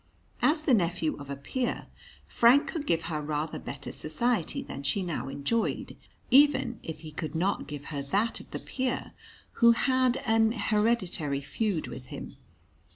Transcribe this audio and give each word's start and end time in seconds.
As 0.41 0.63
the 0.63 0.73
nephew 0.73 1.15
of 1.17 1.29
a 1.29 1.35
peer, 1.35 1.85
Frank 2.25 2.67
could 2.67 2.87
give 2.87 3.03
her 3.03 3.21
rather 3.21 3.59
better 3.59 3.91
society 3.91 4.63
than 4.63 4.81
she 4.81 5.03
now 5.03 5.27
enjoyed, 5.27 5.95
even 6.31 6.79
if 6.81 7.01
he 7.01 7.11
could 7.11 7.35
not 7.35 7.67
give 7.67 7.85
her 7.93 8.01
that 8.01 8.39
of 8.39 8.49
the 8.49 8.57
peer, 8.57 9.11
who 9.61 9.73
had 9.73 10.17
an 10.25 10.53
hereditary 10.53 11.41
feud 11.41 11.85
with 11.85 12.07
him. 12.07 12.37